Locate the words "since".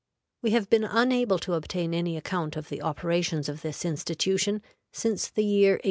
4.91-5.29